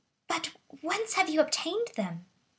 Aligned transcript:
"But 0.27 0.49
whence 0.81 1.13
have 1.13 1.29
you 1.29 1.39
obtained 1.41 1.89
them?" 1.95 2.25